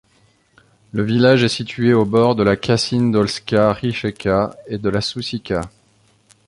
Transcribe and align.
Le 0.93 1.03
village 1.03 1.43
est 1.43 1.47
situé 1.47 1.93
au 1.93 2.05
bord 2.05 2.33
de 2.33 2.41
la 2.41 2.55
Kasindolska 2.55 3.71
rijeka 3.73 4.55
et 4.65 4.79
de 4.79 4.89
la 4.89 4.99
Sušica. 4.99 5.61